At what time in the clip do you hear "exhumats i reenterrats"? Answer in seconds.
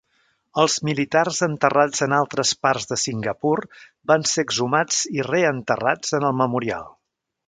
4.49-6.17